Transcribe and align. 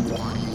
one. 0.00 0.51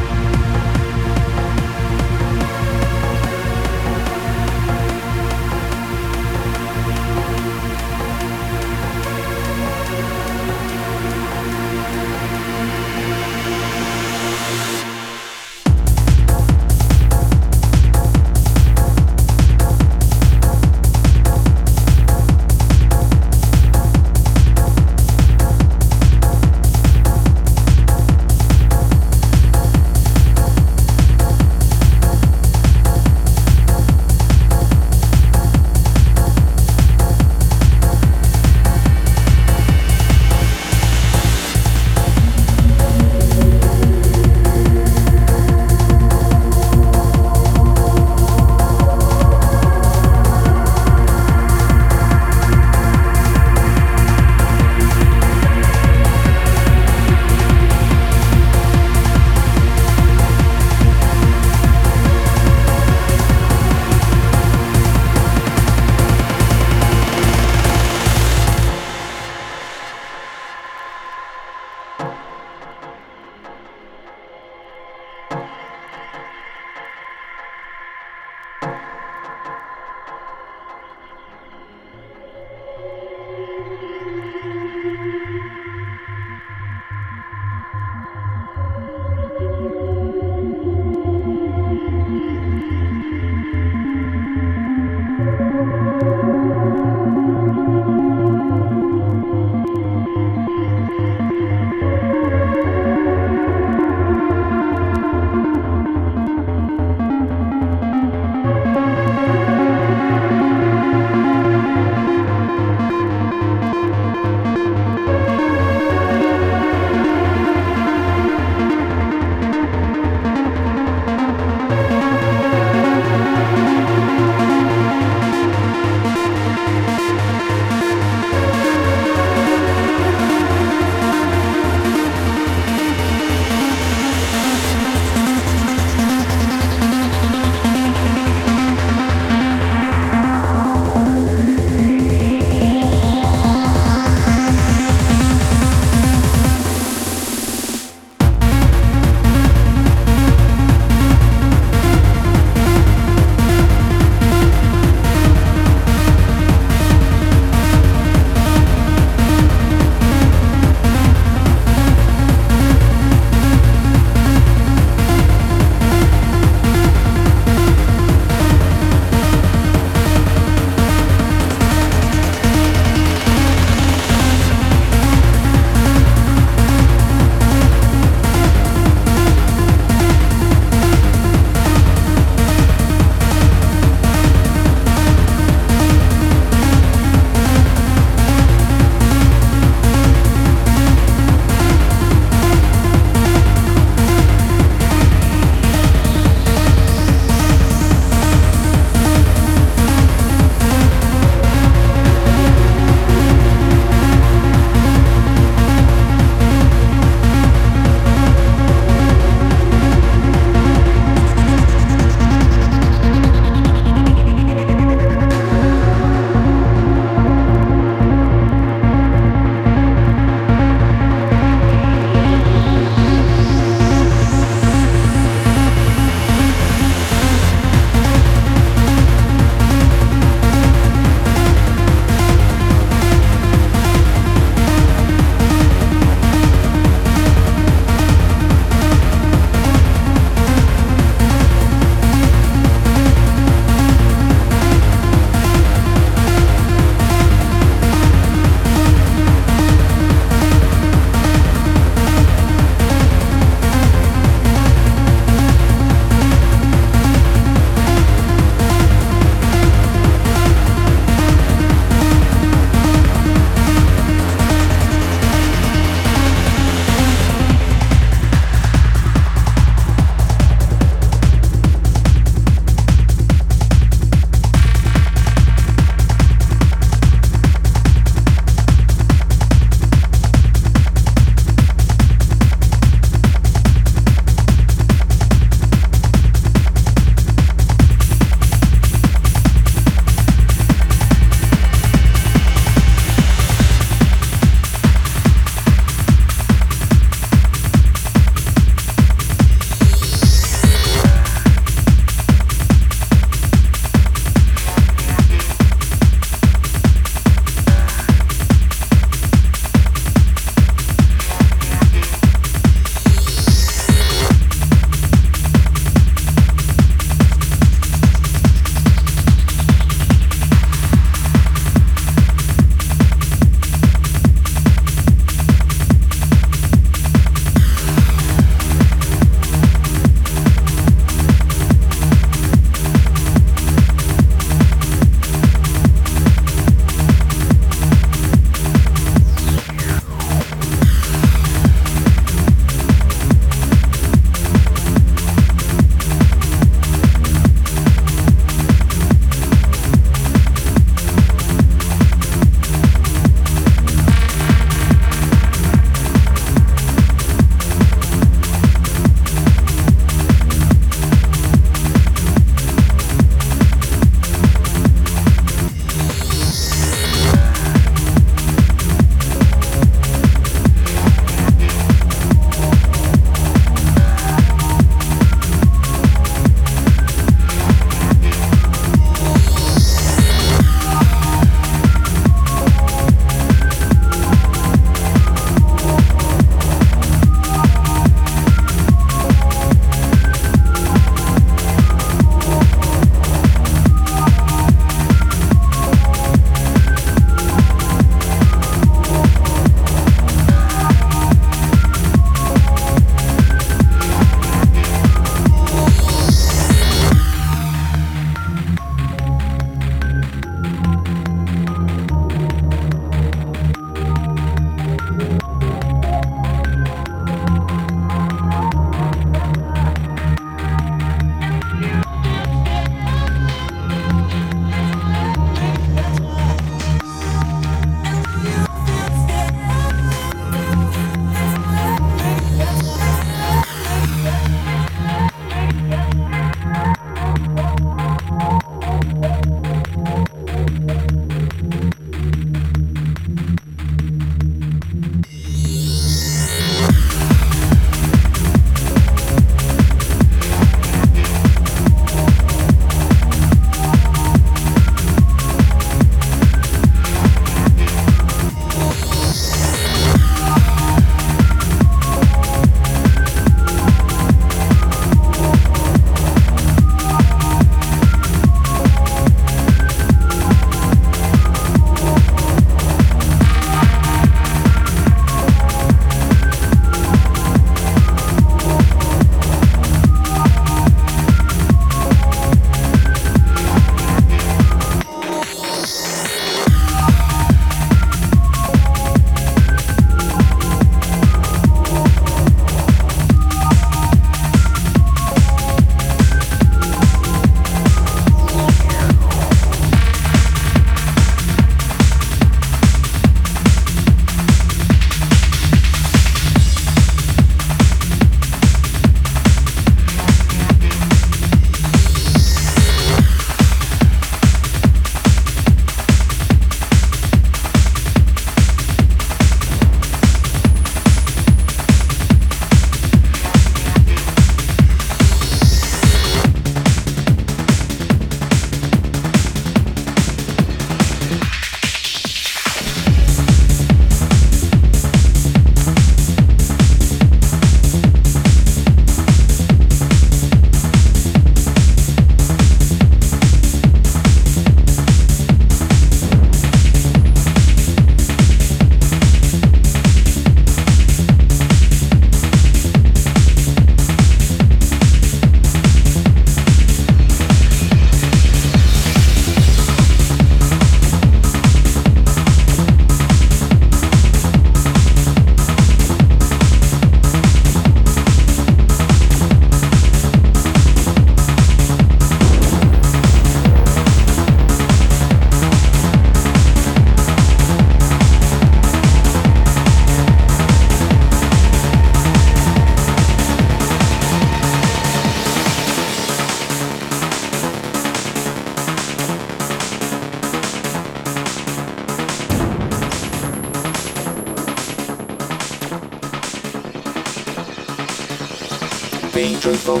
Truthful, 599.66 600.00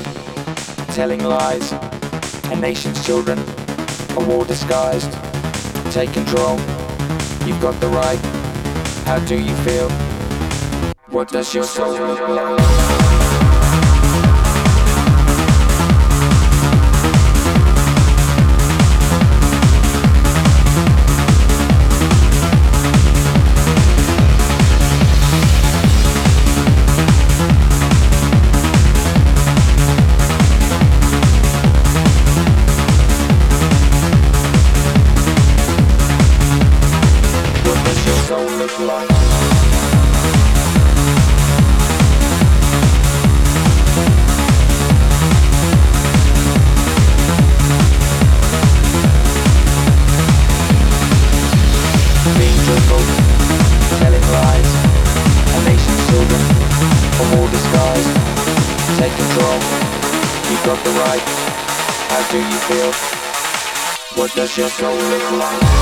telling 0.94 1.24
lies, 1.24 1.72
a 2.52 2.54
nation's 2.54 3.04
children, 3.04 3.36
a 4.16 4.24
war 4.24 4.44
disguised. 4.44 5.10
Take 5.90 6.12
control, 6.12 6.56
you've 7.44 7.60
got 7.60 7.74
the 7.80 7.88
right. 7.88 8.20
How 9.06 9.18
do 9.26 9.34
you 9.36 9.56
feel? 9.64 9.90
What 11.08 11.30
does 11.30 11.52
your 11.52 11.64
soul 11.64 11.94
look 11.94 12.28
like? 12.28 13.05
Just 64.56 64.80
go 64.80 64.90
live 64.90 65.32
life. 65.32 65.75